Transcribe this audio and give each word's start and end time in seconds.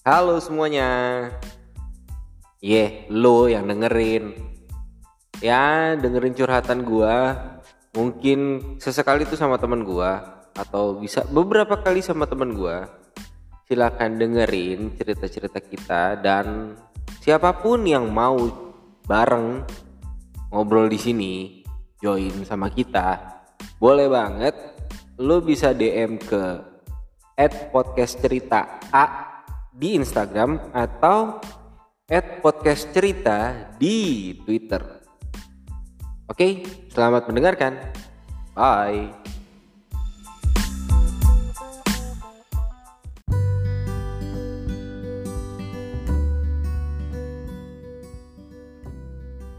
Halo 0.00 0.40
semuanya. 0.40 1.28
Ye, 2.56 3.04
lo 3.12 3.52
yang 3.52 3.68
dengerin. 3.68 4.32
Ya, 5.44 5.92
dengerin 5.92 6.32
curhatan 6.32 6.88
gua. 6.88 7.36
Mungkin 7.92 8.40
sesekali 8.80 9.28
itu 9.28 9.36
sama 9.36 9.60
temen 9.60 9.84
gua 9.84 10.40
atau 10.56 10.96
bisa 10.96 11.28
beberapa 11.28 11.76
kali 11.84 12.00
sama 12.00 12.24
temen 12.24 12.56
gua. 12.56 12.88
Silakan 13.68 14.16
dengerin 14.16 14.96
cerita-cerita 14.96 15.60
kita 15.60 16.16
dan 16.16 16.80
siapa 17.20 17.60
pun 17.60 17.84
yang 17.84 18.08
mau 18.08 18.40
bareng 19.04 19.68
ngobrol 20.48 20.88
di 20.88 20.96
sini, 20.96 21.60
join 22.00 22.40
sama 22.48 22.72
kita, 22.72 23.20
boleh 23.76 24.08
banget. 24.08 24.56
Lo 25.20 25.44
bisa 25.44 25.76
DM 25.76 26.16
ke 26.16 26.72
podcast 27.68 28.16
cerita 28.16 28.80
A 28.88 29.29
di 29.70 29.94
Instagram 29.94 30.74
atau 30.74 31.38
podcast 32.42 32.90
cerita 32.90 33.70
di 33.78 34.34
Twitter. 34.42 34.82
Oke, 36.26 36.66
selamat 36.90 37.30
mendengarkan. 37.30 37.78
Bye. 38.54 39.14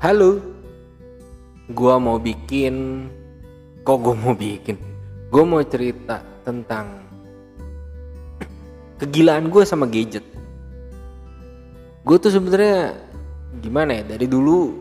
Halo, 0.01 0.41
gua 1.71 2.01
mau 2.01 2.20
bikin, 2.20 3.07
kok 3.87 4.01
gua 4.01 4.17
mau 4.17 4.35
bikin? 4.35 4.75
Gua 5.31 5.48
mau 5.48 5.63
cerita 5.63 6.20
tentang 6.43 7.10
kegilaan 9.02 9.49
gue 9.49 9.66
sama 9.66 9.90
gadget. 9.90 10.21
Gue 12.05 12.18
tuh 12.21 12.30
sebenarnya 12.30 12.94
gimana 13.58 13.98
ya 13.98 14.04
dari 14.05 14.30
dulu 14.30 14.77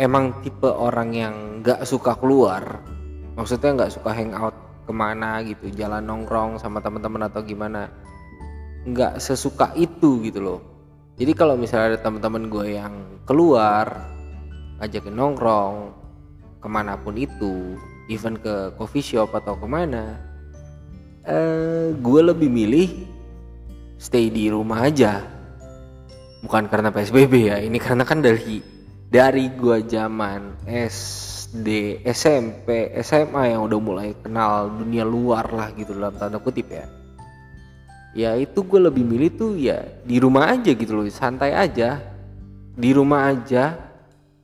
emang 0.00 0.40
tipe 0.40 0.72
orang 0.72 1.12
yang 1.12 1.34
nggak 1.60 1.84
suka 1.84 2.16
keluar. 2.16 2.80
Maksudnya 3.36 3.76
nggak 3.76 3.92
suka 3.92 4.16
hangout 4.16 4.56
ke 4.88 4.92
mana 4.96 5.44
gitu 5.44 5.68
jalan 5.76 6.00
nongkrong 6.00 6.56
sama 6.56 6.80
teman-teman 6.80 7.28
atau 7.28 7.44
gimana. 7.44 7.92
Nggak 8.88 9.20
sesuka 9.20 9.76
itu 9.76 10.24
gitu 10.24 10.40
loh. 10.40 10.60
Jadi 11.20 11.36
kalau 11.36 11.60
misalnya 11.60 12.00
ada 12.00 12.00
teman-teman 12.00 12.48
gue 12.48 12.80
yang 12.80 13.20
keluar 13.28 14.00
ngajakin 14.80 15.12
nongkrong 15.12 15.92
ke 16.64 16.68
mana 16.72 16.96
pun 16.96 17.20
itu 17.20 17.76
even 18.08 18.40
ke 18.40 18.72
coffee 18.80 19.04
shop 19.04 19.36
atau 19.36 19.52
ke 19.60 19.68
mana 19.68 20.16
eh, 21.28 21.92
gue 21.92 22.20
lebih 22.24 22.48
milih 22.48 22.88
stay 24.00 24.32
di 24.32 24.48
rumah 24.48 24.88
aja. 24.88 25.20
Bukan 26.40 26.72
karena 26.72 26.88
psbb 26.88 27.52
ya 27.52 27.56
ini 27.60 27.76
karena 27.76 28.08
kan 28.08 28.24
dari 28.24 28.64
dari 29.12 29.52
gue 29.52 29.84
zaman 29.84 30.64
SD 30.64 32.00
SMP 32.08 32.96
SMA 33.04 33.52
yang 33.52 33.68
udah 33.68 33.76
mulai 33.76 34.16
kenal 34.16 34.72
dunia 34.72 35.04
luar 35.04 35.52
lah 35.52 35.68
gitu 35.76 35.92
dalam 35.92 36.16
tanda 36.16 36.40
kutip 36.40 36.72
ya. 36.72 36.88
Ya 38.16 38.34
itu 38.40 38.64
gue 38.64 38.80
lebih 38.80 39.04
milih 39.04 39.30
tuh 39.36 39.52
ya 39.60 39.84
di 40.02 40.16
rumah 40.16 40.48
aja 40.48 40.72
gitu 40.72 40.96
loh 40.96 41.04
santai 41.12 41.52
aja. 41.52 42.00
Di 42.72 42.96
rumah 42.96 43.28
aja 43.28 43.76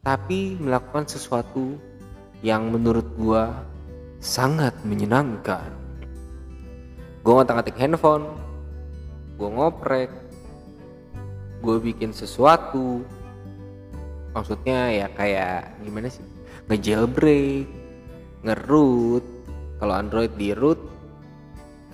tapi 0.05 0.61
melakukan 0.61 1.09
sesuatu 1.09 1.81
yang 2.45 2.69
menurut 2.69 3.09
gue 3.17 3.45
sangat 4.21 4.77
menyenangkan. 4.84 5.73
Gue 7.25 7.33
ngotak-ngatik 7.33 7.75
handphone 7.81 8.46
gue 9.37 9.48
ngoprek 9.48 10.11
gue 11.61 11.77
bikin 11.81 12.12
sesuatu. 12.12 13.05
Maksudnya 14.37 14.93
ya 14.93 15.06
kayak 15.12 15.81
gimana 15.81 16.12
sih? 16.12 16.25
Ngejailbreak 16.69 17.66
ngeroot. 18.44 19.25
Kalau 19.77 19.93
Android 19.93 20.33
di 20.41 20.56
root 20.56 20.81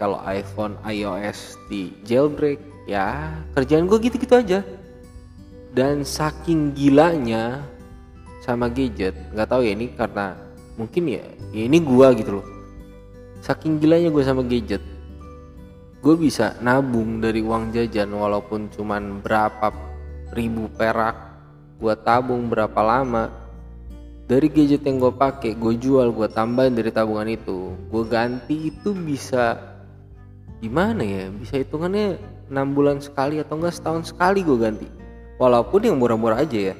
kalau 0.02 0.18
iPhone 0.26 0.74
iOS 0.82 1.54
di 1.70 1.94
jailbreak 2.02 2.58
ya 2.90 3.38
kerjaan 3.54 3.86
gue 3.86 3.98
gitu-gitu 4.02 4.34
aja. 4.34 4.60
Dan 5.72 6.02
saking 6.04 6.74
gilanya 6.74 7.62
sama 8.42 8.66
gadget 8.66 9.14
nggak 9.30 9.46
tahu 9.46 9.62
ya 9.62 9.72
ini 9.78 9.94
karena 9.94 10.34
mungkin 10.74 11.06
ya, 11.06 11.22
ya 11.54 11.62
ini 11.70 11.78
gue 11.78 12.06
gitu 12.18 12.42
loh. 12.42 12.46
Saking 13.42 13.78
gilanya 13.78 14.10
gue 14.10 14.22
sama 14.26 14.42
gadget 14.42 14.82
gue 16.02 16.18
bisa 16.18 16.58
nabung 16.58 17.22
dari 17.22 17.46
uang 17.46 17.70
jajan 17.70 18.10
walaupun 18.10 18.66
cuman 18.74 19.22
berapa 19.22 19.70
ribu 20.34 20.66
perak. 20.74 21.30
Gue 21.78 21.94
tabung 21.94 22.50
berapa 22.50 22.78
lama 22.82 23.30
dari 24.26 24.50
gadget 24.50 24.82
yang 24.82 24.98
gue 24.98 25.14
pakai 25.14 25.54
gue 25.54 25.74
jual 25.78 26.10
gue 26.10 26.26
tambahin 26.30 26.74
dari 26.74 26.90
tabungan 26.94 27.26
itu 27.26 27.74
gue 27.90 28.04
ganti 28.06 28.74
itu 28.74 28.90
bisa 28.90 29.62
gimana 30.58 31.06
ya? 31.06 31.30
Bisa 31.30 31.62
hitungannya 31.62 32.18
enam 32.50 32.74
bulan 32.74 32.98
sekali 32.98 33.38
atau 33.38 33.62
enggak 33.62 33.78
setahun 33.78 34.10
sekali 34.10 34.42
gue 34.42 34.58
ganti. 34.58 34.90
Walaupun 35.38 35.86
yang 35.86 36.02
murah-murah 36.02 36.42
aja 36.42 36.74
ya. 36.74 36.76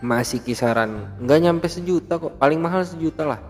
Masih 0.00 0.40
kisaran 0.40 1.20
nggak 1.20 1.40
nyampe 1.40 1.68
sejuta 1.68 2.16
kok 2.16 2.40
paling 2.40 2.64
mahal 2.64 2.80
sejuta 2.80 3.28
lah. 3.28 3.40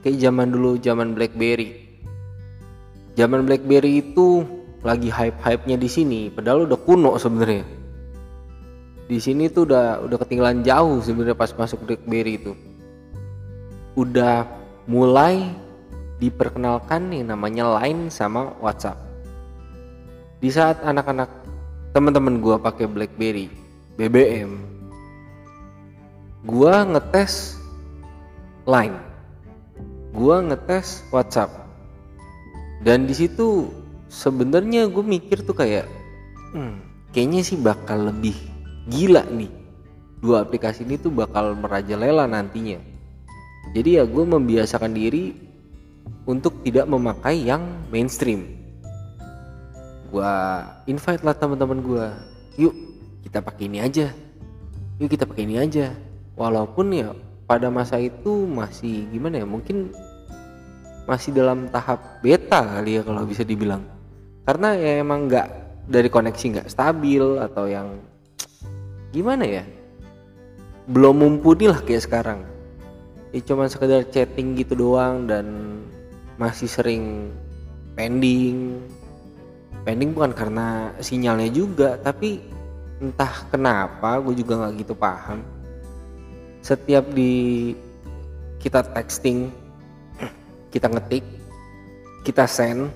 Kayak 0.00 0.24
zaman 0.24 0.48
dulu 0.52 0.80
zaman 0.80 1.12
BlackBerry 1.12 1.85
zaman 3.16 3.48
BlackBerry 3.48 4.04
itu 4.04 4.44
lagi 4.84 5.08
hype-hype-nya 5.10 5.80
di 5.80 5.88
sini, 5.88 6.20
padahal 6.30 6.68
udah 6.68 6.78
kuno 6.78 7.16
sebenarnya. 7.16 7.64
Di 9.08 9.18
sini 9.18 9.48
tuh 9.48 9.66
udah 9.66 10.04
udah 10.04 10.18
ketinggalan 10.20 10.62
jauh 10.62 11.00
sebenarnya 11.00 11.34
pas 11.34 11.50
masuk 11.56 11.82
BlackBerry 11.88 12.38
itu. 12.38 12.52
Udah 13.96 14.44
mulai 14.86 15.48
diperkenalkan 16.20 17.10
yang 17.10 17.32
namanya 17.32 17.80
Line 17.80 18.12
sama 18.12 18.52
WhatsApp. 18.60 19.00
Di 20.38 20.52
saat 20.52 20.84
anak-anak 20.84 21.32
teman-teman 21.96 22.38
gua 22.44 22.60
pakai 22.60 22.84
BlackBerry 22.84 23.48
BBM, 23.96 24.60
gua 26.44 26.84
ngetes 26.84 27.56
Line, 28.68 28.98
gua 30.12 30.44
ngetes 30.44 31.06
WhatsApp 31.08 31.65
dan 32.84 33.08
di 33.08 33.14
situ 33.16 33.72
sebenarnya 34.12 34.88
gue 34.90 35.04
mikir 35.04 35.44
tuh 35.44 35.56
kayak 35.56 35.88
hmm, 36.52 36.74
kayaknya 37.12 37.40
sih 37.44 37.56
bakal 37.56 38.12
lebih 38.12 38.36
gila 38.90 39.24
nih. 39.32 39.52
Dua 40.20 40.42
aplikasi 40.42 40.82
ini 40.88 40.96
tuh 40.96 41.12
bakal 41.12 41.52
merajalela 41.56 42.24
nantinya. 42.24 42.80
Jadi 43.76 44.00
ya 44.00 44.04
gue 44.08 44.24
membiasakan 44.24 44.96
diri 44.96 45.36
untuk 46.24 46.64
tidak 46.64 46.88
memakai 46.88 47.44
yang 47.44 47.62
mainstream. 47.92 48.46
Gue 50.08 50.32
invite 50.88 51.22
lah 51.26 51.36
teman-teman 51.36 51.82
gue 51.82 52.04
yuk 52.56 52.74
kita 53.26 53.44
pakai 53.44 53.68
ini 53.68 53.78
aja. 53.82 54.08
Yuk 54.96 55.12
kita 55.12 55.28
pakai 55.28 55.44
ini 55.44 55.60
aja. 55.60 55.92
Walaupun 56.36 56.86
ya 56.92 57.12
pada 57.46 57.70
masa 57.70 58.00
itu 58.00 58.44
masih 58.48 59.06
gimana 59.12 59.42
ya 59.42 59.46
mungkin 59.46 59.94
masih 61.06 61.30
dalam 61.30 61.70
tahap 61.70 62.18
beta 62.20 62.60
kali 62.60 62.98
ya 62.98 63.02
kalau 63.06 63.22
bisa 63.22 63.46
dibilang. 63.46 63.82
Karena 64.42 64.74
ya 64.74 65.02
emang 65.02 65.30
nggak 65.30 65.48
dari 65.86 66.10
koneksi 66.10 66.44
nggak 66.58 66.68
stabil 66.70 67.22
atau 67.38 67.64
yang 67.70 67.98
gimana 69.14 69.46
ya? 69.46 69.64
Belum 70.90 71.18
mumpuni 71.18 71.70
lah 71.70 71.78
kayak 71.82 72.02
sekarang. 72.06 72.40
Ya 73.30 73.42
cuma 73.42 73.70
sekedar 73.70 74.06
chatting 74.10 74.58
gitu 74.58 74.74
doang 74.74 75.30
dan 75.30 75.46
masih 76.38 76.66
sering 76.66 77.30
pending. 77.94 78.82
Pending 79.86 80.10
bukan 80.14 80.34
karena 80.34 80.90
sinyalnya 80.98 81.50
juga 81.54 81.98
tapi 82.02 82.42
entah 82.98 83.46
kenapa 83.50 84.18
gue 84.22 84.42
juga 84.42 84.58
nggak 84.62 84.72
gitu 84.82 84.94
paham. 84.98 85.42
Setiap 86.62 87.06
di 87.14 87.70
kita 88.58 88.82
texting 88.82 89.65
kita 90.76 90.92
ngetik 90.92 91.24
kita 92.20 92.44
send 92.44 92.92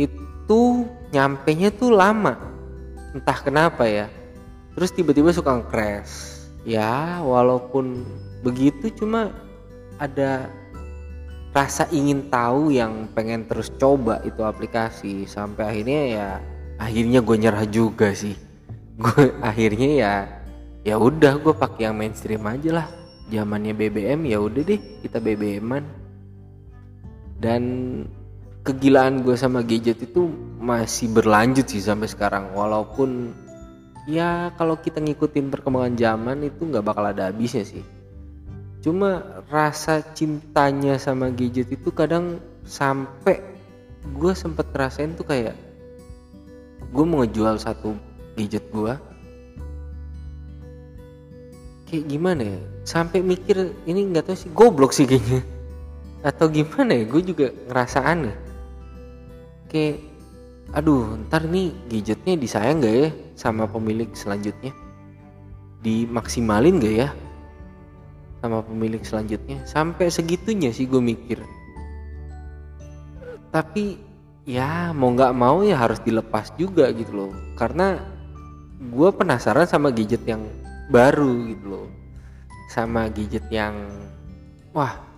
itu 0.00 0.88
nyampe 1.12 1.52
nya 1.52 1.68
tuh 1.68 1.92
lama. 1.92 2.40
Entah 3.12 3.38
kenapa 3.42 3.84
ya. 3.84 4.08
Terus 4.72 4.94
tiba-tiba 4.96 5.34
suka 5.34 5.60
crash 5.68 6.40
ya 6.64 7.18
walaupun 7.20 8.06
begitu 8.46 8.88
cuma 8.94 9.34
ada 9.98 10.48
rasa 11.50 11.90
ingin 11.90 12.30
tahu 12.30 12.70
yang 12.70 13.10
pengen 13.12 13.44
terus 13.44 13.68
coba 13.76 14.22
itu 14.24 14.40
aplikasi. 14.40 15.28
Sampai 15.28 15.68
akhirnya 15.68 16.00
ya 16.08 16.28
akhirnya 16.80 17.20
gue 17.20 17.36
nyerah 17.36 17.66
juga 17.68 18.14
sih. 18.16 18.38
Gue 18.96 19.36
akhirnya 19.50 19.90
ya 19.92 20.14
ya 20.86 20.96
udah 20.96 21.36
gue 21.44 21.52
pakai 21.52 21.90
yang 21.90 21.98
mainstream 21.98 22.46
aja 22.48 22.80
lah. 22.80 22.88
Zamannya 23.28 23.74
BBM 23.76 24.26
ya 24.26 24.38
udah 24.38 24.62
deh 24.64 24.80
kita 25.04 25.18
BBM-an 25.22 25.99
dan 27.40 27.62
kegilaan 28.60 29.24
gue 29.24 29.32
sama 29.34 29.64
gadget 29.64 30.04
itu 30.04 30.28
masih 30.60 31.08
berlanjut 31.08 31.64
sih 31.64 31.80
sampai 31.80 32.06
sekarang. 32.06 32.52
Walaupun 32.52 33.32
ya 34.04 34.52
kalau 34.60 34.76
kita 34.76 35.00
ngikutin 35.00 35.48
perkembangan 35.48 35.96
zaman 35.96 36.44
itu 36.44 36.68
nggak 36.68 36.84
bakal 36.84 37.08
ada 37.08 37.32
habisnya 37.32 37.64
sih. 37.64 37.82
Cuma 38.84 39.40
rasa 39.48 40.04
cintanya 40.12 41.00
sama 41.00 41.32
gadget 41.32 41.72
itu 41.72 41.88
kadang 41.92 42.40
sampai 42.68 43.40
gue 44.16 44.32
sempet 44.36 44.68
ngerasain 44.72 45.16
tuh 45.16 45.24
kayak 45.24 45.56
gue 46.92 47.04
mau 47.04 47.24
ngejual 47.24 47.56
satu 47.56 47.96
gadget 48.36 48.68
gue 48.68 48.92
kayak 51.88 52.04
gimana 52.04 52.42
ya? 52.44 52.60
Sampai 52.84 53.24
mikir 53.24 53.72
ini 53.88 54.12
nggak 54.12 54.28
tahu 54.28 54.36
sih 54.36 54.50
goblok 54.52 54.92
sih 54.92 55.08
kayaknya 55.08 55.59
atau 56.20 56.46
gimana 56.52 56.92
ya? 56.96 57.04
Gue 57.08 57.22
juga 57.24 57.52
ngerasa 57.68 58.04
aneh. 58.04 58.36
Kayak 59.70 60.04
aduh 60.70 61.18
ntar 61.26 61.50
nih 61.50 61.74
gadgetnya 61.90 62.38
disayang 62.38 62.78
gak 62.78 62.94
ya 62.94 63.08
sama 63.34 63.66
pemilik 63.66 64.10
selanjutnya? 64.14 64.70
Dimaksimalin 65.80 66.78
gak 66.78 66.96
ya 67.06 67.08
sama 68.40 68.64
pemilik 68.64 69.02
selanjutnya? 69.04 69.64
Sampai 69.64 70.12
segitunya 70.12 70.72
sih 70.72 70.88
gue 70.88 71.00
mikir. 71.00 71.40
Tapi 73.50 73.98
ya 74.46 74.94
mau 74.94 75.10
nggak 75.12 75.34
mau 75.34 75.60
ya 75.66 75.76
harus 75.76 75.98
dilepas 76.00 76.54
juga 76.56 76.88
gitu 76.94 77.12
loh. 77.26 77.32
Karena 77.58 77.98
gue 78.80 79.08
penasaran 79.12 79.68
sama 79.68 79.92
gadget 79.92 80.24
yang 80.24 80.44
baru 80.88 81.50
gitu 81.52 81.64
loh. 81.66 81.86
Sama 82.70 83.10
gadget 83.10 83.44
yang 83.50 83.74
wah 84.70 85.09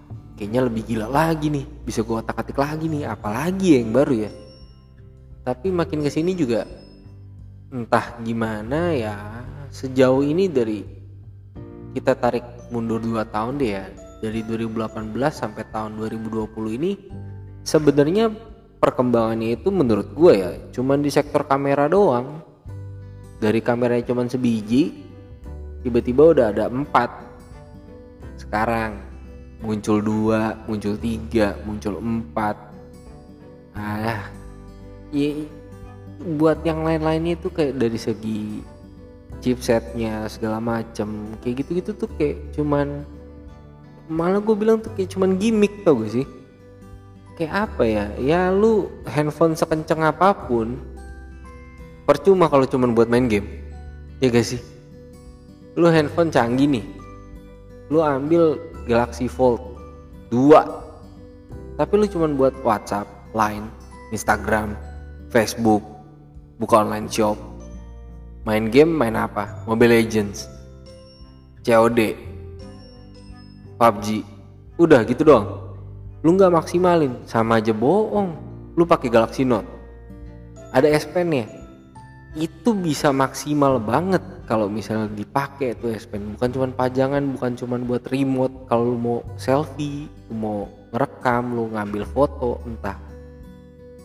kayaknya 0.42 0.66
lebih 0.66 0.82
gila 0.90 1.06
lagi 1.06 1.54
nih 1.54 1.62
bisa 1.86 2.02
gue 2.02 2.18
otak 2.18 2.42
atik 2.42 2.58
lagi 2.58 2.90
nih 2.90 3.06
apalagi 3.06 3.78
ya 3.78 3.86
yang 3.86 3.94
baru 3.94 4.26
ya. 4.26 4.30
Tapi 5.46 5.70
makin 5.70 6.02
ke 6.02 6.10
sini 6.10 6.34
juga 6.34 6.66
entah 7.70 8.18
gimana 8.26 8.90
ya 8.90 9.14
sejauh 9.70 10.26
ini 10.26 10.50
dari 10.50 10.82
kita 11.94 12.18
tarik 12.18 12.42
mundur 12.74 12.98
2 12.98 13.22
tahun 13.30 13.62
deh 13.62 13.70
ya 13.70 13.86
dari 14.18 14.42
2018 14.42 15.14
sampai 15.30 15.62
tahun 15.70 16.02
2020 16.02 16.50
ini 16.74 16.90
sebenarnya 17.62 18.34
perkembangannya 18.82 19.62
itu 19.62 19.70
menurut 19.70 20.10
gue 20.10 20.32
ya 20.42 20.50
cuman 20.74 21.06
di 21.06 21.10
sektor 21.14 21.46
kamera 21.46 21.86
doang. 21.86 22.42
Dari 23.38 23.62
kameranya 23.62 24.10
cuman 24.10 24.26
sebiji 24.26 25.06
tiba-tiba 25.86 26.34
udah 26.34 26.50
ada 26.50 26.66
empat 26.66 27.10
sekarang 28.42 29.11
muncul 29.62 30.02
dua 30.02 30.58
muncul 30.66 30.98
tiga 30.98 31.54
muncul 31.62 32.02
empat. 32.02 32.58
Ah 33.72 34.28
ya 35.14 35.46
buat 36.22 36.60
yang 36.66 36.82
lain-lainnya 36.82 37.38
itu 37.38 37.48
kayak 37.48 37.78
dari 37.78 37.98
segi 37.98 38.60
chipsetnya 39.42 40.26
segala 40.26 40.58
macem. 40.58 41.34
Kayak 41.42 41.66
gitu-gitu 41.66 41.90
tuh 41.94 42.10
kayak 42.18 42.54
cuman 42.54 43.06
malah 44.10 44.42
gue 44.42 44.56
bilang 44.58 44.78
tuh 44.82 44.90
kayak 44.94 45.14
cuman 45.14 45.38
gimmick 45.38 45.82
tau 45.86 45.98
gak 46.02 46.12
sih? 46.14 46.26
Kayak 47.38 47.70
apa 47.70 47.82
ya? 47.86 48.04
Ya 48.22 48.40
lu 48.54 48.90
handphone 49.08 49.58
sekenceng 49.58 50.02
apa 50.06 50.34
pun 50.34 50.78
percuma 52.06 52.46
kalau 52.50 52.66
cuman 52.66 52.94
buat 52.94 53.10
main 53.10 53.26
game. 53.26 53.46
Ya 54.22 54.30
gak 54.30 54.46
sih? 54.46 54.62
Lu 55.74 55.90
handphone 55.90 56.30
canggih 56.30 56.68
nih. 56.68 56.86
Lu 57.90 57.98
ambil 57.98 58.58
Galaxy 58.86 59.30
Fold 59.30 59.60
2 60.30 60.82
tapi 61.76 61.92
lu 61.96 62.06
cuman 62.06 62.36
buat 62.36 62.54
WhatsApp, 62.62 63.08
Line, 63.32 63.64
Instagram, 64.12 64.76
Facebook, 65.32 65.80
buka 66.60 66.84
online 66.84 67.08
shop, 67.08 67.34
main 68.44 68.68
game 68.68 68.92
main 68.92 69.16
apa? 69.16 69.64
Mobile 69.64 69.96
Legends, 69.98 70.46
COD, 71.64 72.12
PUBG, 73.80 74.06
udah 74.76 75.00
gitu 75.08 75.24
doang. 75.24 75.48
Lu 76.22 76.36
nggak 76.36 76.54
maksimalin, 76.54 77.24
sama 77.26 77.58
aja 77.58 77.74
bohong. 77.74 78.36
Lu 78.76 78.84
pakai 78.84 79.08
Galaxy 79.10 79.42
Note, 79.42 79.66
ada 80.70 80.86
S 80.92 81.08
Pen 81.08 81.32
ya, 81.32 81.48
itu 82.32 82.72
bisa 82.72 83.12
maksimal 83.12 83.76
banget 83.76 84.24
kalau 84.48 84.64
misalnya 84.64 85.12
dipakai 85.12 85.76
tuh 85.76 85.92
S 85.92 86.08
Pen. 86.08 86.32
Bukan 86.32 86.48
cuma 86.48 86.66
pajangan, 86.72 87.20
bukan 87.36 87.52
cuma 87.56 87.76
buat 87.76 88.04
remote. 88.08 88.68
Kalau 88.68 88.96
lu 88.96 88.98
mau 88.98 89.18
selfie, 89.36 90.08
lu 90.32 90.34
mau 90.36 90.58
ngerekam, 90.92 91.52
lu 91.52 91.68
ngambil 91.76 92.08
foto, 92.08 92.60
entah. 92.64 92.96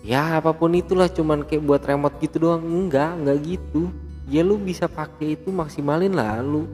Ya 0.03 0.39
apa 0.39 0.51
pun 0.55 0.75
itulah 0.75 1.07
cuman 1.11 1.43
kayak 1.47 1.63
buat 1.63 1.83
remote 1.87 2.19
gitu 2.19 2.47
doang. 2.47 2.63
Enggak 2.63 3.15
enggak 3.15 3.37
gitu. 3.47 3.91
Ya 4.27 4.43
lu 4.43 4.59
bisa 4.59 4.91
pakai 4.91 5.39
itu 5.39 5.47
maksimalin 5.47 6.11
lah. 6.11 6.43
Lu 6.43 6.67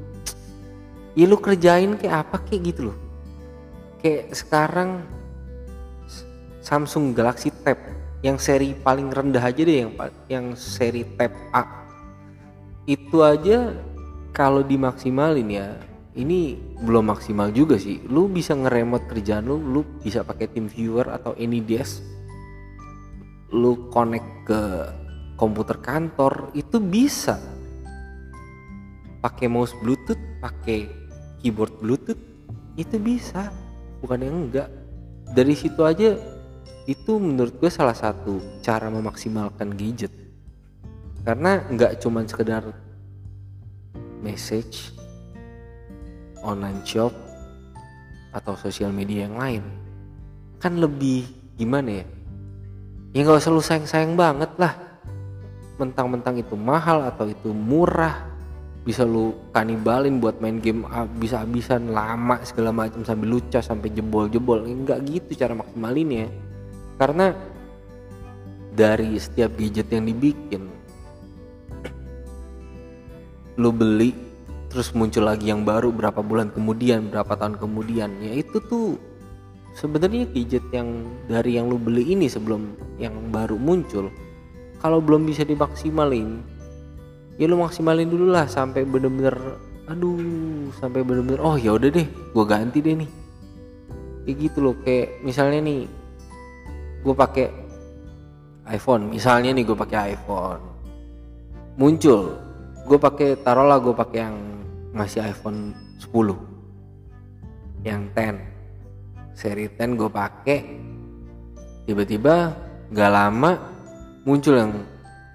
ya 1.14 1.30
lu 1.30 1.38
kerjain 1.38 1.94
kayak 2.02 2.30
apa 2.30 2.42
kayak 2.50 2.74
gitu 2.74 2.82
loh. 2.90 2.98
Kayak 4.02 4.34
sekarang 4.34 5.06
Samsung 6.66 7.14
Galaxy 7.14 7.54
Tab 7.62 7.78
yang 8.24 8.40
seri 8.40 8.72
paling 8.72 9.12
rendah 9.12 9.44
aja 9.44 9.62
deh 9.62 9.78
yang 9.84 9.92
yang 10.32 10.46
seri 10.56 11.04
Tab 11.20 11.36
A. 11.52 11.64
Itu 12.88 13.20
aja 13.22 13.76
kalau 14.32 14.64
dimaksimalin 14.64 15.52
ya 15.52 15.76
ini 16.16 16.56
belum 16.80 17.12
maksimal 17.12 17.52
juga 17.52 17.76
sih. 17.76 18.00
Lu 18.08 18.32
bisa 18.32 18.56
ngeremot 18.56 19.12
kerjaan 19.12 19.44
lu 19.44 19.60
lu 19.60 19.84
bisa 20.00 20.24
pakai 20.24 20.48
TeamViewer 20.50 21.12
atau 21.12 21.36
AnyDesk 21.36 22.16
lu 23.54 23.92
connect 23.94 24.26
ke 24.50 24.62
komputer 25.36 25.78
kantor 25.84 26.50
itu 26.56 26.80
bisa. 26.80 27.38
Pakai 29.20 29.52
mouse 29.52 29.76
bluetooth 29.84 30.20
pakai 30.40 30.88
keyboard 31.44 31.76
bluetooth 31.84 32.20
itu 32.80 32.96
bisa. 32.98 33.52
Bukan 34.00 34.20
yang 34.20 34.36
enggak. 34.48 34.68
Dari 35.32 35.56
situ 35.56 35.80
aja 35.84 36.18
itu 36.84 37.16
menurut 37.16 37.56
gue 37.64 37.72
salah 37.72 37.96
satu 37.96 38.60
cara 38.60 38.92
memaksimalkan 38.92 39.72
gadget. 39.72 40.12
Karena 41.24 41.64
nggak 41.64 42.04
cuman 42.04 42.28
sekedar 42.28 42.68
message 44.20 44.92
online 46.44 46.84
shop 46.84 47.16
atau 48.36 48.60
sosial 48.60 48.92
media 48.92 49.32
yang 49.32 49.40
lain. 49.40 49.64
Kan 50.60 50.84
lebih 50.84 51.24
gimana 51.56 52.04
ya? 52.04 52.06
Ya 53.16 53.20
nggak 53.24 53.40
usah 53.40 53.52
lu 53.56 53.64
sayang-sayang 53.64 54.20
banget 54.20 54.52
lah. 54.60 54.76
Mentang-mentang 55.80 56.36
itu 56.36 56.60
mahal 56.60 57.08
atau 57.08 57.32
itu 57.32 57.56
murah 57.56 58.28
bisa 58.84 59.08
lu 59.08 59.32
kanibalin 59.56 60.20
buat 60.20 60.44
main 60.44 60.60
game 60.60 60.84
bisa 61.16 61.40
habisan 61.40 61.96
lama 61.96 62.44
segala 62.44 62.76
macam 62.76 63.08
sambil 63.08 63.40
luca 63.40 63.64
sampai 63.64 63.88
jebol-jebol. 63.96 64.68
Enggak 64.68 65.08
gitu 65.08 65.32
cara 65.40 65.56
maksimalinnya 65.56 66.28
karena 67.04 67.36
dari 68.72 69.20
setiap 69.20 69.60
gadget 69.60 69.92
yang 69.92 70.08
dibikin 70.08 70.72
lu 73.60 73.76
beli 73.76 74.16
terus 74.72 74.96
muncul 74.96 75.28
lagi 75.28 75.52
yang 75.52 75.68
baru 75.68 75.92
berapa 75.92 76.24
bulan 76.24 76.48
kemudian 76.56 77.12
berapa 77.12 77.36
tahun 77.36 77.60
kemudian 77.60 78.24
ya 78.24 78.40
itu 78.40 78.64
tuh 78.72 78.96
sebenarnya 79.76 80.32
gadget 80.32 80.64
yang 80.72 81.04
dari 81.28 81.60
yang 81.60 81.68
lu 81.68 81.76
beli 81.76 82.16
ini 82.16 82.32
sebelum 82.32 82.72
yang 82.96 83.20
baru 83.36 83.60
muncul 83.60 84.08
kalau 84.80 85.04
belum 85.04 85.28
bisa 85.28 85.44
dimaksimalin 85.44 86.40
ya 87.36 87.52
lu 87.52 87.60
maksimalin 87.60 88.08
dulu 88.08 88.32
lah 88.32 88.48
sampai 88.48 88.88
bener-bener 88.88 89.36
aduh 89.92 90.72
sampai 90.80 91.04
bener-bener 91.04 91.44
oh 91.44 91.60
ya 91.60 91.76
udah 91.76 91.92
deh 91.92 92.08
gue 92.08 92.46
ganti 92.48 92.80
deh 92.80 92.96
nih. 92.96 93.12
Kayak 94.24 94.36
gitu 94.40 94.58
loh 94.64 94.76
kayak 94.88 95.20
misalnya 95.20 95.60
nih 95.68 95.84
gue 97.04 97.16
pakai 97.16 97.48
iPhone. 98.72 99.12
Misalnya 99.12 99.52
nih 99.52 99.68
gue 99.68 99.76
pakai 99.76 100.16
iPhone. 100.16 100.64
Muncul. 101.76 102.40
Gue 102.88 102.96
pakai 103.00 103.36
taruhlah 103.44 103.80
gue 103.84 103.92
pakai 103.92 104.20
yang 104.24 104.38
masih 104.96 105.20
iPhone 105.26 105.76
10 106.00 107.84
yang 107.84 108.08
10 108.16 109.36
seri 109.36 109.68
10 109.68 110.00
gue 110.00 110.10
pakai. 110.10 110.60
Tiba-tiba 111.84 112.56
nggak 112.88 113.12
lama 113.12 113.52
muncul 114.24 114.56
yang 114.56 114.72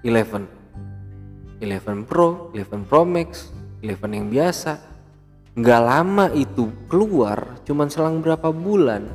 11 0.01 1.61
11 1.61 2.09
Pro 2.09 2.49
11 2.55 2.89
Pro 2.89 3.05
Max 3.05 3.53
11 3.85 4.17
yang 4.17 4.27
biasa. 4.33 4.73
Nggak 5.59 5.81
lama 5.83 6.25
itu 6.33 6.71
keluar 6.87 7.61
cuman 7.67 7.91
selang 7.91 8.23
berapa 8.23 8.49
bulan 8.49 9.05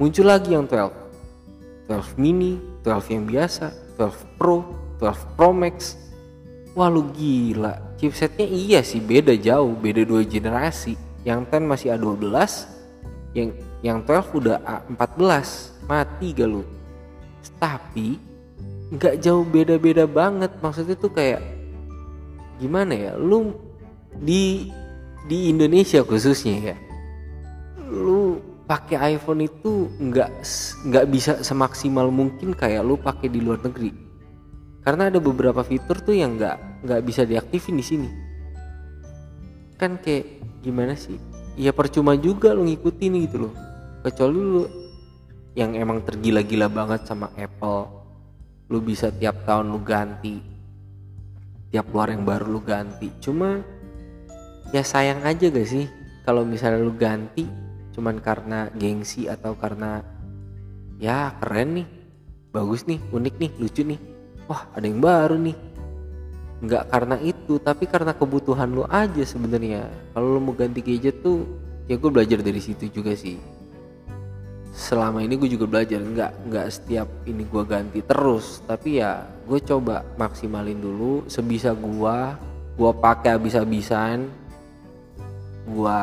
muncul 0.00 0.26
lagi 0.30 0.54
yang 0.54 0.64
12 0.64 1.07
12 1.88 2.20
mini 2.20 2.60
12 2.84 3.14
yang 3.16 3.24
biasa 3.24 3.72
12 3.96 4.36
Pro 4.36 4.62
12 5.00 5.34
Pro 5.34 5.50
Max. 5.56 5.96
Wah 6.76 6.92
lu 6.92 7.08
gila. 7.10 7.96
Chipsetnya 7.98 8.46
iya 8.46 8.80
sih 8.84 9.02
beda 9.02 9.34
jauh 9.34 9.72
beda 9.74 10.04
dua 10.04 10.22
generasi. 10.22 10.94
Yang 11.26 11.50
10 11.50 11.64
masih 11.66 11.88
A12 11.96 12.28
yang 13.34 13.50
yang 13.82 13.98
12 14.04 14.38
udah 14.38 14.56
A14 14.62 15.48
mati 15.88 16.28
gak 16.36 16.48
lu? 16.48 16.62
Tapi 17.58 18.20
nggak 18.94 19.18
jauh 19.24 19.42
beda-beda 19.42 20.04
banget. 20.06 20.52
Maksudnya 20.62 20.94
tuh 20.94 21.10
kayak 21.10 21.42
gimana 22.62 22.94
ya? 22.94 23.12
Lu 23.18 23.56
di 24.20 24.70
di 25.26 25.50
Indonesia 25.50 26.00
khususnya 26.04 26.56
ya 26.72 26.76
lu 27.88 28.17
pakai 28.68 29.16
iPhone 29.16 29.48
itu 29.48 29.88
nggak 29.96 30.30
nggak 30.92 31.06
bisa 31.08 31.40
semaksimal 31.40 32.12
mungkin 32.12 32.52
kayak 32.52 32.84
lu 32.84 33.00
pakai 33.00 33.32
di 33.32 33.40
luar 33.40 33.64
negeri. 33.64 33.90
Karena 34.84 35.08
ada 35.08 35.18
beberapa 35.18 35.64
fitur 35.64 35.98
tuh 36.04 36.12
yang 36.12 36.36
nggak 36.36 36.84
nggak 36.84 37.00
bisa 37.02 37.24
diaktifin 37.24 37.80
di 37.80 37.84
sini. 37.84 38.08
Kan 39.80 39.96
kayak 39.96 40.44
gimana 40.60 40.92
sih? 40.92 41.16
Ya 41.56 41.72
percuma 41.72 42.12
juga 42.14 42.52
lu 42.52 42.68
ngikutin 42.68 43.12
gitu 43.24 43.48
loh. 43.48 43.54
Kecuali 44.04 44.36
lu 44.36 44.62
yang 45.56 45.74
emang 45.74 46.04
tergila-gila 46.04 46.68
banget 46.68 47.08
sama 47.08 47.32
Apple 47.34 47.98
lu 48.68 48.84
bisa 48.84 49.08
tiap 49.08 49.48
tahun 49.48 49.72
lu 49.72 49.80
ganti 49.80 50.58
tiap 51.72 51.88
keluar 51.92 52.12
yang 52.12 52.24
baru 52.24 52.48
lu 52.48 52.60
ganti. 52.60 53.08
Cuma 53.20 53.60
ya 54.72 54.84
sayang 54.84 55.24
aja 55.24 55.48
gak 55.48 55.68
sih 55.68 55.88
kalau 56.24 56.44
misalnya 56.44 56.84
lu 56.84 56.92
ganti 56.96 57.48
cuman 57.98 58.22
karena 58.22 58.70
gengsi 58.78 59.26
atau 59.26 59.58
karena 59.58 60.06
ya 61.02 61.34
keren 61.42 61.82
nih 61.82 61.88
bagus 62.54 62.86
nih 62.86 63.02
unik 63.10 63.34
nih 63.42 63.50
lucu 63.58 63.82
nih 63.82 63.98
wah 64.48 64.64
ada 64.72 64.86
yang 64.88 64.98
baru 64.98 65.36
nih. 65.36 65.56
Nggak 66.58 66.84
karena 66.90 67.16
itu 67.22 67.60
tapi 67.62 67.84
karena 67.86 68.16
kebutuhan 68.16 68.72
lu 68.72 68.82
aja 68.88 69.22
sebenarnya. 69.22 69.86
Kalau 70.16 70.34
lu 70.34 70.40
mau 70.42 70.56
ganti 70.56 70.82
gadget 70.82 71.22
tuh 71.22 71.44
ya 71.86 71.94
gue 72.00 72.10
belajar 72.10 72.40
dari 72.42 72.58
situ 72.58 72.88
juga 72.90 73.14
sih. 73.14 73.38
Selama 74.74 75.22
ini 75.22 75.38
gue 75.38 75.50
juga 75.52 75.68
belajar 75.68 76.00
nggak 76.02 76.32
nggak 76.50 76.66
setiap 76.72 77.06
ini 77.28 77.44
gue 77.46 77.62
ganti 77.66 78.00
terus 78.02 78.62
tapi 78.64 78.98
ya 79.02 79.26
gue 79.46 79.60
coba 79.62 80.02
maksimalin 80.18 80.78
dulu 80.80 81.26
sebisa 81.30 81.74
gue 81.74 82.18
gue 82.78 82.92
pakai 83.02 83.34
habis-habisan 83.38 84.30
gue 85.66 86.02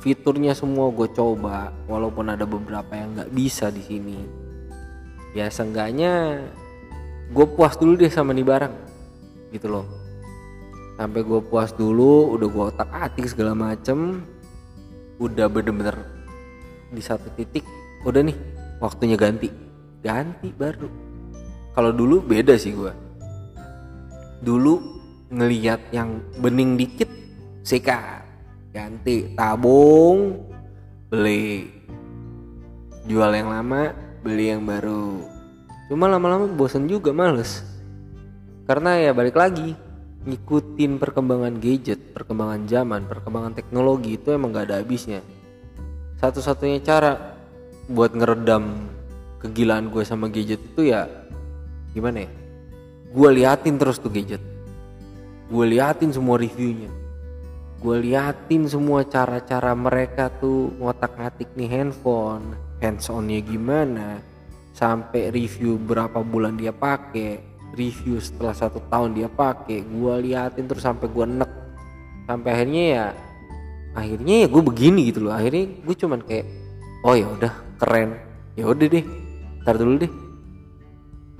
fiturnya 0.00 0.56
semua 0.56 0.88
gue 0.88 1.08
coba 1.12 1.70
walaupun 1.84 2.32
ada 2.32 2.48
beberapa 2.48 2.96
yang 2.96 3.16
nggak 3.16 3.30
bisa 3.36 3.68
di 3.68 3.84
sini. 3.84 4.18
Ya 5.36 5.46
seenggaknya 5.52 6.42
gue 7.30 7.46
puas 7.54 7.76
dulu 7.76 7.94
deh 8.00 8.10
sama 8.10 8.32
nih 8.32 8.44
barang 8.44 8.74
gitu 9.52 9.68
loh. 9.68 9.86
Sampai 10.96 11.24
gue 11.24 11.40
puas 11.44 11.72
dulu 11.76 12.36
udah 12.36 12.48
gue 12.48 12.64
otak 12.74 12.90
atik 12.90 13.28
segala 13.28 13.52
macem 13.52 14.24
udah 15.20 15.46
bener-bener 15.52 15.96
di 16.90 17.04
satu 17.04 17.28
titik 17.36 17.62
udah 18.08 18.24
nih 18.24 18.36
waktunya 18.80 19.20
ganti. 19.20 19.52
Ganti 20.00 20.48
baru. 20.56 20.88
Kalau 21.76 21.92
dulu 21.92 22.24
beda 22.24 22.56
sih 22.56 22.72
gue 22.72 23.10
dulu 24.40 24.80
ngeliat 25.28 25.92
yang 25.92 26.24
bening 26.40 26.80
dikit 26.80 27.06
sikat 27.60 28.24
ganti 28.70 29.34
tabung 29.34 30.46
beli. 31.10 31.66
Jual 33.10 33.34
yang 33.34 33.50
lama 33.50 33.90
beli 34.22 34.54
yang 34.54 34.62
baru. 34.62 35.26
Cuma 35.90 36.06
lama-lama 36.06 36.46
bosan 36.46 36.86
juga 36.86 37.10
males. 37.10 37.66
Karena 38.70 38.94
ya 39.02 39.10
balik 39.10 39.34
lagi 39.34 39.74
ngikutin 40.20 41.00
perkembangan 41.00 41.58
gadget 41.58 42.12
perkembangan 42.12 42.68
zaman 42.68 43.08
perkembangan 43.08 43.56
teknologi 43.56 44.20
itu 44.20 44.30
emang 44.30 44.54
gak 44.54 44.70
ada 44.70 44.78
habisnya. 44.78 45.24
Satu-satunya 46.22 46.78
cara 46.84 47.34
buat 47.90 48.14
ngeredam 48.14 48.86
kegilaan 49.42 49.90
gue 49.90 50.06
sama 50.06 50.30
gadget 50.30 50.62
itu 50.62 50.94
ya 50.94 51.10
gimana 51.90 52.28
ya? 52.28 52.30
Gue 53.10 53.42
liatin 53.42 53.74
terus 53.80 53.98
tuh 53.98 54.12
gadget. 54.14 54.44
Gue 55.50 55.66
liatin 55.66 56.14
semua 56.14 56.38
reviewnya 56.38 56.99
gue 57.80 57.96
liatin 58.04 58.68
semua 58.68 59.08
cara-cara 59.08 59.72
mereka 59.72 60.28
tuh 60.28 60.68
ngotak 60.76 61.16
ngatik 61.16 61.48
nih 61.56 61.68
handphone 61.80 62.52
hands 62.80 63.08
onnya 63.08 63.40
gimana 63.40 64.20
sampai 64.76 65.32
review 65.32 65.80
berapa 65.80 66.20
bulan 66.20 66.60
dia 66.60 66.72
pakai 66.72 67.50
review 67.74 68.18
setelah 68.18 68.54
satu 68.54 68.82
tahun 68.90 69.14
dia 69.14 69.28
pakai 69.30 69.84
gue 69.86 70.14
liatin 70.26 70.66
terus 70.66 70.82
sampai 70.82 71.06
gue 71.10 71.26
nek. 71.26 71.50
Sampai 72.26 72.50
akhirnya 72.54 72.82
ya 72.86 73.04
akhirnya 73.94 74.34
ya 74.46 74.48
gue 74.50 74.62
begini 74.62 75.10
gitu 75.10 75.26
loh. 75.26 75.34
Akhirnya 75.34 75.64
gue 75.82 75.94
cuman 75.94 76.20
kayak 76.22 76.46
oh 77.06 77.14
ya 77.14 77.26
udah 77.30 77.52
keren. 77.78 78.10
Ya 78.58 78.64
udah 78.66 78.86
deh 78.86 79.04
ntar 79.62 79.74
dulu 79.78 79.94
deh. 80.00 80.12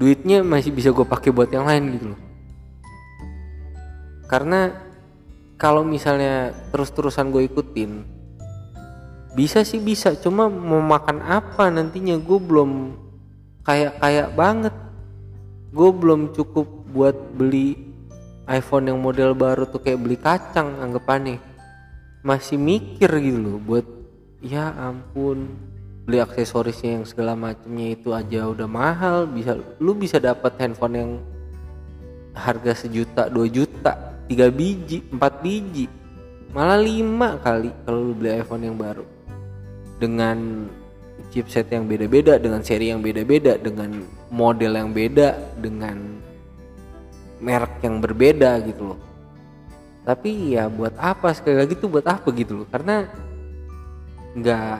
Duitnya 0.01 0.41
masih 0.41 0.73
bisa 0.73 0.95
gue 0.95 1.05
pakai 1.05 1.31
buat 1.35 1.51
yang 1.53 1.67
lain 1.69 1.85
gitu 1.99 2.07
loh. 2.15 2.21
Karena 4.31 4.71
kalau 5.61 5.85
misalnya 5.85 6.57
terus-terusan 6.73 7.29
gue 7.29 7.45
ikutin 7.45 8.21
bisa 9.35 9.63
sih 9.63 9.79
bisa. 9.79 10.15
Cuma 10.19 10.51
mau 10.51 10.83
makan 10.83 11.23
apa 11.23 11.71
nantinya? 11.71 12.19
Gue 12.19 12.39
belum 12.43 12.97
kayak 13.63 14.03
kayak 14.03 14.29
banget. 14.35 14.75
Gue 15.71 15.91
belum 15.95 16.35
cukup 16.35 16.67
buat 16.91 17.15
beli 17.39 17.79
iPhone 18.51 18.91
yang 18.91 18.99
model 18.99 19.39
baru 19.39 19.71
tuh 19.71 19.79
kayak 19.79 20.01
beli 20.03 20.19
kacang 20.19 20.83
anggapannya. 20.83 21.39
Masih 22.27 22.59
mikir 22.59 23.09
gitu 23.23 23.39
loh 23.39 23.57
buat 23.63 23.87
ya 24.43 24.75
ampun 24.75 25.47
beli 26.05 26.19
aksesorisnya 26.19 27.01
yang 27.01 27.07
segala 27.07 27.39
macamnya 27.39 27.95
itu 27.95 28.11
aja 28.11 28.49
udah 28.49 28.67
mahal 28.67 29.29
bisa 29.29 29.55
lu 29.79 29.93
bisa 29.95 30.17
dapat 30.17 30.57
handphone 30.59 30.97
yang 30.97 31.13
harga 32.35 32.73
sejuta 32.85 33.29
dua 33.29 33.47
juta 33.47 34.10
tiga 34.31 34.47
biji 34.47 35.03
empat 35.11 35.43
biji 35.43 35.91
malah 36.55 36.79
lima 36.79 37.35
kali 37.43 37.75
kalau 37.83 38.11
lu 38.11 38.15
beli 38.15 38.39
iPhone 38.39 38.63
yang 38.63 38.79
baru. 38.79 39.03
Dengan 39.99 40.71
chipset 41.35 41.67
yang 41.71 41.87
beda-beda 41.91 42.39
dengan 42.39 42.63
seri 42.63 42.91
yang 42.91 43.03
beda-beda 43.03 43.59
dengan 43.59 44.07
model 44.31 44.73
yang 44.79 44.91
beda 44.95 45.35
dengan 45.59 46.19
merek 47.43 47.83
yang 47.83 47.99
berbeda 47.99 48.63
gitu 48.67 48.95
loh. 48.95 49.01
Tapi 50.07 50.57
ya 50.57 50.67
buat 50.71 50.95
apa? 50.97 51.31
Sekali 51.35 51.61
lagi 51.61 51.75
tuh 51.79 51.91
buat 51.91 52.07
apa 52.07 52.31
gitu 52.35 52.63
loh? 52.63 52.67
Karena 52.71 53.07
nggak 54.35 54.79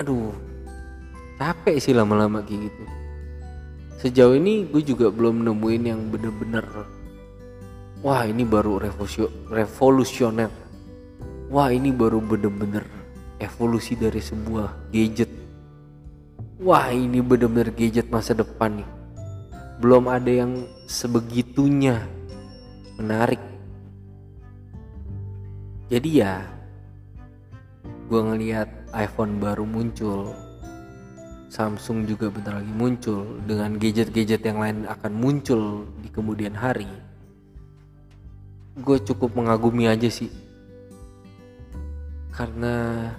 aduh 0.00 0.32
capek 1.36 1.76
sih 1.78 1.92
lama-lama 1.92 2.40
kayak 2.42 2.72
gitu. 2.72 2.84
Sejauh 3.98 4.34
ini 4.36 4.66
gue 4.68 4.82
juga 4.82 5.10
belum 5.10 5.42
nemuin 5.46 5.82
yang 5.84 6.00
bener-bener 6.10 6.64
wah 8.02 8.22
ini 8.22 8.46
baru 8.46 8.78
revolusioner. 9.50 10.50
Wah 11.48 11.72
ini 11.72 11.90
baru 11.90 12.20
bener-bener 12.20 12.84
evolusi 13.40 13.96
dari 13.96 14.20
sebuah 14.20 14.92
gadget. 14.92 15.32
Wah 16.60 16.92
ini 16.92 17.24
bener-bener 17.24 17.72
gadget 17.72 18.12
masa 18.12 18.36
depan 18.36 18.82
nih. 18.82 18.90
Belum 19.80 20.10
ada 20.10 20.28
yang 20.28 20.66
sebegitunya 20.84 22.04
menarik. 23.00 23.40
Jadi 25.88 26.10
ya 26.20 26.44
gue 28.08 28.20
ngelihat 28.20 28.68
iPhone 28.96 29.36
baru 29.36 29.68
muncul 29.68 30.32
Samsung 31.48 32.04
juga 32.04 32.28
bentar 32.28 32.60
lagi 32.60 32.72
muncul 32.72 33.40
dengan 33.48 33.80
gadget-gadget 33.80 34.44
yang 34.44 34.60
lain 34.60 34.84
akan 34.84 35.12
muncul 35.16 35.88
di 36.04 36.12
kemudian 36.12 36.52
hari 36.52 37.07
gue 38.78 38.98
cukup 39.02 39.34
mengagumi 39.34 39.90
aja 39.90 40.06
sih. 40.06 40.30
Karena 42.30 43.10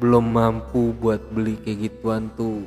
belum 0.00 0.32
mampu 0.32 0.96
buat 0.96 1.20
beli 1.28 1.60
kayak 1.60 1.92
gituan 1.92 2.32
tuh 2.32 2.64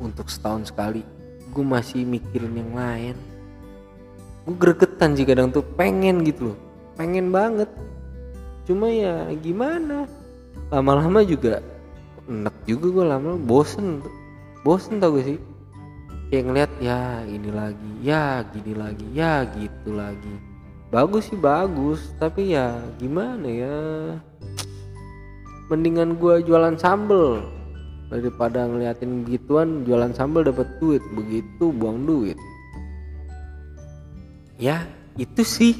untuk 0.00 0.32
setahun 0.32 0.72
sekali. 0.72 1.04
Gue 1.52 1.64
masih 1.64 2.08
mikirin 2.08 2.56
yang 2.56 2.72
lain. 2.72 3.16
Gue 4.48 4.56
gregetan 4.56 5.12
sih 5.12 5.28
kadang 5.28 5.52
tuh 5.52 5.64
pengen 5.76 6.24
gitu 6.24 6.52
loh. 6.52 6.58
Pengen 6.96 7.28
banget. 7.28 7.68
Cuma 8.64 8.88
ya 8.88 9.28
gimana? 9.36 10.08
Lama-lama 10.72 11.20
juga 11.22 11.60
enak 12.26 12.56
juga 12.66 12.86
gue 12.90 13.04
lama 13.06 13.38
bosen 13.38 14.02
bosen 14.64 14.96
tau 14.98 15.12
gue 15.12 15.36
sih. 15.36 15.40
Kayak 16.32 16.44
ngeliat 16.48 16.72
ya 16.80 17.00
ini 17.28 17.50
lagi. 17.52 17.90
Ya 18.00 18.40
gini 18.48 18.72
lagi. 18.72 19.06
Ya 19.12 19.44
gitu 19.44 19.92
lagi 19.92 20.45
bagus 20.90 21.28
sih 21.30 21.38
bagus. 21.38 22.00
Tapi 22.18 22.54
ya 22.54 22.78
gimana 23.00 23.46
ya? 23.46 23.78
Mendingan 25.66 26.18
gue 26.18 26.46
jualan 26.46 26.78
sambel. 26.78 27.42
Daripada 28.06 28.70
ngeliatin 28.70 29.26
gituan 29.26 29.82
jualan 29.82 30.14
sambel 30.14 30.46
dapat 30.46 30.66
duit. 30.78 31.02
Begitu 31.14 31.74
buang 31.74 32.06
duit. 32.06 32.38
Ya 34.56 34.86
itu 35.18 35.42
sih. 35.42 35.74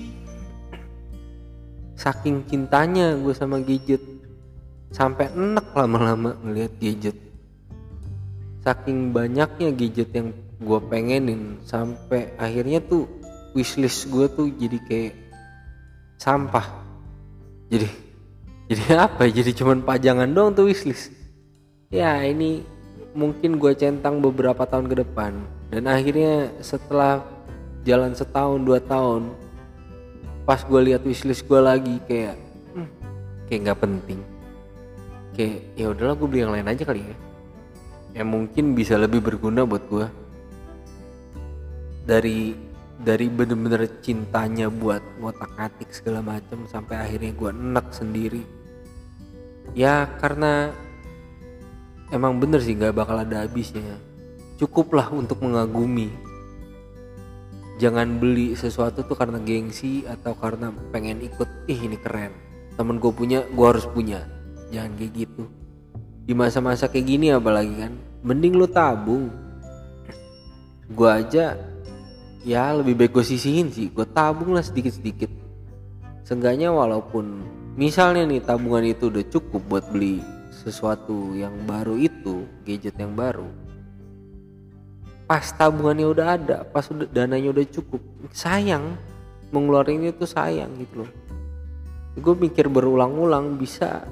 Saking 1.96 2.44
cintanya 2.50 3.16
gue 3.16 3.32
sama 3.32 3.62
gadget. 3.62 4.02
Sampai 4.92 5.30
enak 5.32 5.72
lama-lama 5.72 6.36
ngelihat 6.44 6.72
gadget. 6.82 7.16
Saking 8.66 9.14
banyaknya 9.14 9.70
gadget 9.70 10.10
yang 10.10 10.34
gue 10.58 10.80
pengenin. 10.90 11.62
Sampai 11.62 12.34
akhirnya 12.36 12.82
tuh 12.82 13.06
wishlist 13.56 14.12
gue 14.12 14.28
tuh 14.28 14.52
jadi 14.52 14.78
kayak 14.84 15.14
sampah. 16.20 16.68
Jadi 17.72 17.88
jadi 18.68 18.82
apa 19.08 19.24
ya? 19.24 19.40
jadi 19.40 19.50
cuman 19.56 19.80
pajangan 19.80 20.28
doang 20.28 20.52
tuh 20.52 20.68
wishlist. 20.68 21.08
Ya 21.88 22.20
ini 22.20 22.60
mungkin 23.16 23.56
gue 23.56 23.72
centang 23.72 24.20
beberapa 24.20 24.68
tahun 24.68 24.92
ke 24.92 24.96
depan. 25.08 25.32
Dan 25.72 25.88
akhirnya 25.88 26.52
setelah 26.60 27.24
jalan 27.88 28.12
setahun 28.12 28.60
dua 28.60 28.78
tahun 28.84 29.32
pas 30.46 30.62
gue 30.62 30.80
lihat 30.92 31.02
wishlist 31.02 31.42
gue 31.42 31.58
lagi 31.58 31.98
kayak 32.04 32.36
hmm, 32.76 32.90
kayak 33.48 33.60
nggak 33.72 33.80
penting. 33.80 34.20
Kayak 35.32 35.56
ya 35.74 35.86
udahlah 35.90 36.14
gue 36.14 36.28
beli 36.28 36.40
yang 36.44 36.52
lain 36.52 36.68
aja 36.68 36.84
kali 36.84 37.02
ya. 37.02 37.16
Yang 38.20 38.28
mungkin 38.28 38.64
bisa 38.76 39.00
lebih 39.00 39.24
berguna 39.24 39.64
buat 39.64 39.84
gue 39.88 40.06
dari 42.06 42.65
dari 42.96 43.28
bener-bener 43.28 43.84
cintanya 44.00 44.72
buat 44.72 45.04
ngotak 45.20 45.52
atik 45.60 45.92
segala 45.92 46.24
macam 46.24 46.64
sampai 46.64 46.96
akhirnya 46.96 47.32
gue 47.36 47.50
enak 47.52 47.86
sendiri. 47.92 48.42
Ya 49.76 50.08
karena 50.16 50.72
emang 52.08 52.40
bener 52.40 52.64
sih 52.64 52.72
nggak 52.72 52.96
bakal 52.96 53.20
ada 53.20 53.44
habisnya. 53.44 54.00
Cukuplah 54.56 55.12
untuk 55.12 55.44
mengagumi. 55.44 56.08
Jangan 57.76 58.16
beli 58.16 58.56
sesuatu 58.56 59.04
tuh 59.04 59.12
karena 59.12 59.36
gengsi 59.36 60.08
atau 60.08 60.32
karena 60.32 60.72
pengen 60.88 61.20
ikut 61.20 61.68
ih 61.68 61.76
ini 61.76 62.00
keren. 62.00 62.32
Temen 62.80 62.96
gue 62.96 63.12
punya 63.12 63.44
gue 63.44 63.66
harus 63.68 63.84
punya. 63.84 64.24
Jangan 64.72 64.96
kayak 64.96 65.12
gitu. 65.12 65.44
Di 66.24 66.32
masa-masa 66.32 66.88
kayak 66.88 67.04
gini 67.04 67.28
apalagi 67.36 67.76
kan 67.76 67.92
mending 68.24 68.56
lu 68.56 68.64
tabung. 68.64 69.28
Gue 70.88 71.10
aja 71.12 71.75
ya 72.46 72.70
lebih 72.70 72.94
baik 72.94 73.18
gue 73.18 73.26
sisihin 73.26 73.74
sih. 73.74 73.90
Gue 73.90 74.06
tabung 74.06 74.54
lah 74.54 74.62
sedikit-sedikit. 74.62 75.28
Seenggaknya 76.22 76.70
walaupun 76.70 77.42
misalnya 77.74 78.22
nih 78.22 78.46
tabungan 78.46 78.86
itu 78.86 79.10
udah 79.10 79.26
cukup 79.26 79.62
buat 79.66 79.84
beli 79.90 80.22
sesuatu 80.54 81.34
yang 81.34 81.52
baru 81.66 81.98
itu 81.98 82.46
gadget 82.62 82.98
yang 82.98 83.14
baru 83.14 83.46
pas 85.26 85.50
tabungannya 85.50 86.06
udah 86.06 86.26
ada 86.38 86.58
pas 86.62 86.86
udah 86.86 87.10
dananya 87.10 87.50
udah 87.50 87.66
cukup 87.66 87.98
sayang. 88.30 88.94
Mengeluarkan 89.50 90.10
itu 90.10 90.26
sayang 90.26 90.74
gitu 90.78 91.02
loh. 91.02 91.10
Gue 92.18 92.34
mikir 92.34 92.66
berulang-ulang 92.66 93.58
bisa 93.58 94.06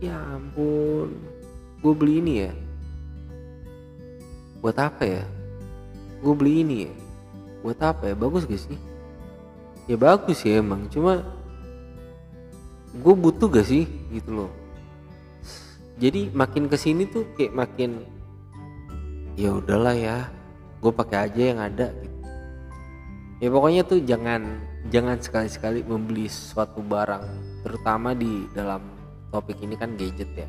ya 0.00 0.16
ampun 0.16 1.12
gue 1.80 1.92
beli 1.96 2.14
ini 2.20 2.34
ya. 2.44 2.52
Buat 4.60 4.76
apa 4.80 5.02
ya? 5.04 5.24
Gue 6.20 6.34
beli 6.36 6.54
ini 6.64 6.76
ya 6.84 6.92
buat 7.68 7.80
apa 7.84 8.08
ya? 8.08 8.16
Bagus 8.16 8.48
gak 8.48 8.64
sih? 8.64 8.80
Ya 9.84 10.00
bagus 10.00 10.40
ya 10.40 10.64
emang. 10.64 10.88
Cuma 10.88 11.20
gue 12.96 13.14
butuh 13.14 13.52
gak 13.52 13.68
sih? 13.68 13.84
Gitu 14.08 14.32
loh. 14.32 14.50
Jadi 16.00 16.32
makin 16.32 16.72
ke 16.72 16.80
sini 16.80 17.04
tuh 17.04 17.28
kayak 17.36 17.52
makin 17.52 18.00
ya 19.36 19.52
udahlah 19.52 19.92
ya. 19.92 20.24
Gue 20.80 20.94
pakai 20.96 21.28
aja 21.28 21.42
yang 21.52 21.60
ada 21.60 21.92
gitu. 21.92 22.16
Ya 23.38 23.48
pokoknya 23.52 23.82
tuh 23.84 24.00
jangan 24.02 24.64
jangan 24.88 25.20
sekali-sekali 25.20 25.84
membeli 25.84 26.26
suatu 26.26 26.80
barang 26.80 27.22
terutama 27.62 28.16
di 28.16 28.48
dalam 28.56 28.82
topik 29.28 29.60
ini 29.60 29.76
kan 29.76 29.94
gadget 29.94 30.30
ya. 30.32 30.48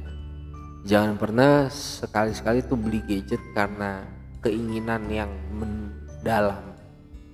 Jangan 0.87 1.19
pernah 1.19 1.67
sekali-sekali 1.69 2.63
tuh 2.63 2.79
beli 2.79 3.03
gadget 3.03 3.41
karena 3.51 4.07
keinginan 4.39 5.03
yang 5.11 5.29
mendalam 5.51 6.78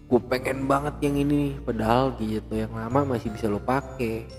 gue 0.06 0.22
pengen 0.30 0.70
banget 0.70 1.02
yang 1.02 1.16
ini 1.18 1.58
padahal 1.66 2.14
gadget 2.14 2.46
lo 2.52 2.56
yang 2.62 2.74
lama 2.78 3.18
masih 3.18 3.34
bisa 3.34 3.50
lo 3.50 3.58
pakai 3.58 4.30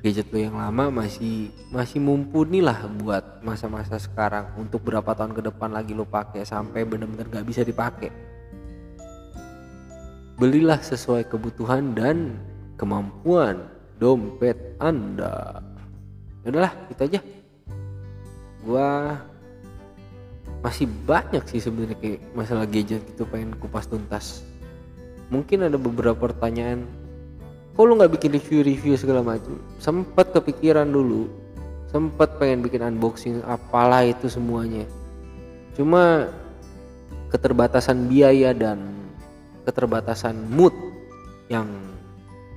gadget 0.00 0.28
lo 0.32 0.38
yang 0.40 0.56
lama 0.56 1.04
masih 1.04 1.52
masih 1.68 2.00
mumpuni 2.00 2.64
lah 2.64 2.88
buat 3.00 3.44
masa-masa 3.44 4.00
sekarang 4.00 4.48
untuk 4.56 4.80
berapa 4.80 5.12
tahun 5.12 5.36
ke 5.36 5.42
depan 5.52 5.76
lagi 5.76 5.92
lo 5.92 6.08
pakai 6.08 6.48
sampai 6.48 6.88
bener-bener 6.88 7.28
gak 7.28 7.44
bisa 7.44 7.60
dipakai 7.60 8.34
belilah 10.34 10.82
sesuai 10.82 11.30
kebutuhan 11.30 11.94
dan 11.94 12.34
kemampuan 12.74 13.70
dompet 14.02 14.58
anda. 14.82 15.62
Ya 16.42 16.48
udahlah 16.50 16.74
itu 16.90 17.02
aja. 17.06 17.20
Gua 18.66 18.88
masih 20.64 20.88
banyak 21.04 21.44
sih 21.44 21.60
sebenarnya 21.60 21.96
kayak 22.00 22.20
masalah 22.32 22.64
gadget 22.64 23.04
gitu 23.04 23.28
pengen 23.28 23.52
kupas 23.60 23.84
tuntas 23.84 24.40
mungkin 25.28 25.68
ada 25.68 25.76
beberapa 25.80 26.28
pertanyaan 26.28 26.84
kok 27.74 27.84
lu 27.84 27.98
nggak 27.98 28.12
bikin 28.18 28.38
review-review 28.38 28.94
segala 28.94 29.20
macam? 29.24 29.58
Sempat 29.82 30.30
kepikiran 30.30 30.86
dulu 30.88 31.26
sempat 31.94 32.42
pengen 32.42 32.58
bikin 32.66 32.82
unboxing 32.82 33.38
apalah 33.46 34.02
itu 34.02 34.26
semuanya. 34.26 34.82
Cuma 35.78 36.26
keterbatasan 37.30 38.10
biaya 38.10 38.50
dan 38.50 38.82
keterbatasan 39.62 40.34
mood 40.50 40.74
yang 41.46 41.70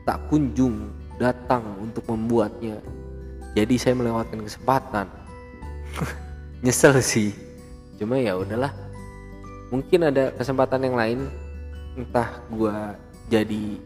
tak 0.09 0.17
kunjung 0.33 0.89
datang 1.21 1.61
untuk 1.81 2.01
membuatnya 2.09 2.81
jadi 3.57 3.73
saya 3.81 3.97
melewatkan 3.97 4.45
kesempatan. 4.45 5.09
Nyesel 6.63 7.01
sih. 7.01 7.33
Cuma 7.97 8.21
ya 8.21 8.37
udahlah. 8.37 8.69
Mungkin 9.73 10.13
ada 10.13 10.29
kesempatan 10.37 10.85
yang 10.85 10.93
lain 10.93 11.19
entah 11.97 12.29
gua 12.53 12.93
jadi 13.27 13.81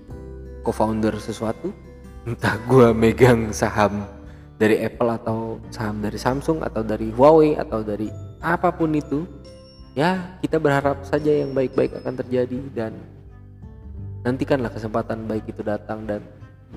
co-founder 0.67 1.15
sesuatu 1.17 1.71
entah 2.27 2.59
gua 2.67 2.91
megang 2.91 3.55
saham 3.55 4.05
dari 4.61 4.77
Apple 4.85 5.09
atau 5.09 5.57
saham 5.73 6.05
dari 6.05 6.21
Samsung 6.21 6.61
atau 6.61 6.85
dari 6.85 7.09
Huawei 7.09 7.57
atau 7.57 7.81
dari 7.81 8.11
apa 8.45 8.69
pun 8.69 8.93
itu 8.93 9.25
ya 9.97 10.37
kita 10.43 10.61
berharap 10.61 11.01
saja 11.01 11.33
yang 11.33 11.57
baik-baik 11.57 11.97
akan 11.97 12.13
terjadi 12.21 12.61
dan 12.77 12.93
nantikanlah 14.21 14.69
kesempatan 14.69 15.25
baik 15.25 15.49
itu 15.49 15.65
datang 15.65 16.05
dan 16.05 16.21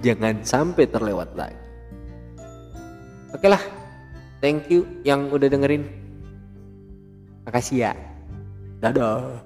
jangan 0.01 0.41
sampai 0.41 0.89
terlewat 0.89 1.29
lagi. 1.37 1.61
Oke 3.37 3.53
lah 3.53 3.61
thank 4.41 4.65
you 4.73 4.89
yang 5.05 5.29
udah 5.29 5.51
dengerin. 5.53 5.85
Makasih 7.45 7.91
ya. 7.91 7.93
Dadah 8.81 9.45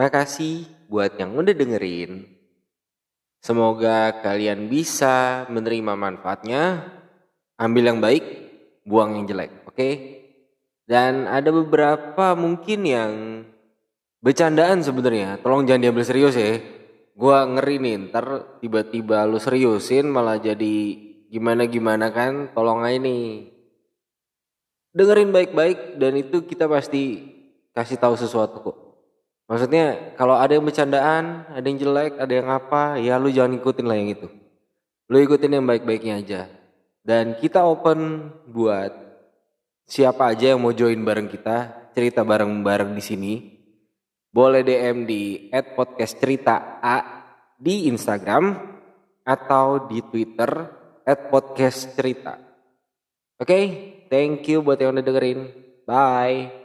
Makasih 0.00 0.64
buat 0.88 1.12
yang 1.20 1.36
udah 1.36 1.52
dengerin. 1.52 2.24
Semoga 3.44 4.16
kalian 4.24 4.72
bisa 4.72 5.44
menerima 5.52 5.92
manfaatnya, 5.92 6.88
ambil 7.60 7.84
yang 7.84 8.00
baik, 8.00 8.24
buang 8.88 9.20
yang 9.20 9.28
jelek, 9.28 9.52
oke? 9.68 9.76
Okay? 9.76 9.92
Dan 10.88 11.28
ada 11.28 11.52
beberapa 11.52 12.32
mungkin 12.32 12.80
yang 12.88 13.12
bercandaan 14.24 14.80
sebenarnya. 14.80 15.36
Tolong 15.44 15.68
jangan 15.68 15.84
diambil 15.84 16.04
serius 16.08 16.32
ya. 16.32 16.56
Gua 17.12 17.44
ngeri 17.44 17.76
nih, 17.76 18.08
ntar 18.08 18.56
tiba-tiba 18.64 19.28
lu 19.28 19.36
seriusin 19.36 20.08
malah 20.08 20.40
jadi 20.40 20.96
gimana-gimana 21.28 22.08
kan. 22.08 22.48
Tolong 22.56 22.88
aja 22.88 22.96
nih. 22.96 23.52
Dengerin 24.96 25.28
baik-baik 25.28 26.00
dan 26.00 26.16
itu 26.16 26.40
kita 26.48 26.64
pasti 26.64 27.20
kasih 27.76 28.00
tahu 28.00 28.16
sesuatu 28.16 28.56
kok. 28.64 28.89
Maksudnya 29.50 30.14
kalau 30.14 30.38
ada 30.38 30.54
yang 30.54 30.62
bercandaan, 30.62 31.42
ada 31.50 31.66
yang 31.66 31.78
jelek, 31.82 32.22
ada 32.22 32.30
yang 32.30 32.48
apa, 32.54 33.02
ya 33.02 33.18
lu 33.18 33.34
jangan 33.34 33.58
ikutin 33.58 33.82
lah 33.82 33.98
yang 33.98 34.14
itu. 34.14 34.30
Lu 35.10 35.18
ikutin 35.18 35.58
yang 35.58 35.66
baik-baiknya 35.66 36.22
aja. 36.22 36.46
Dan 37.02 37.34
kita 37.34 37.66
open 37.66 38.30
buat 38.46 38.94
siapa 39.90 40.30
aja 40.30 40.54
yang 40.54 40.62
mau 40.62 40.70
join 40.70 41.02
bareng 41.02 41.26
kita, 41.26 41.90
cerita 41.90 42.22
bareng-bareng 42.22 42.94
di 42.94 43.02
sini. 43.02 43.34
Boleh 44.30 44.62
DM 44.62 45.02
di 45.10 45.50
@podcastcerita_a 45.50 46.96
di 47.58 47.90
Instagram 47.90 48.54
atau 49.26 49.90
di 49.90 49.98
Twitter 50.06 50.50
@podcastcerita. 51.02 52.38
Oke, 53.34 53.50
okay? 53.50 53.64
thank 54.06 54.46
you 54.46 54.62
buat 54.62 54.78
yang 54.78 54.94
udah 54.94 55.02
dengerin. 55.02 55.40
Bye. 55.82 56.59